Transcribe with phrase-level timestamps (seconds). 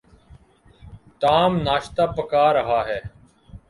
[1.21, 2.99] Tom ناشتہ پکھا رہا ہے۔